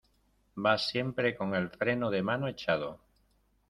[0.55, 2.99] vas siempre con el freno de mano echado